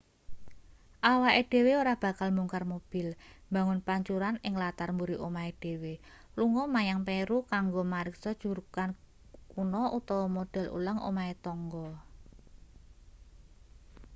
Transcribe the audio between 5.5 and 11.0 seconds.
dhewe lunga menyang peru kanggo mariksa jugrugan kuno utawa model ulang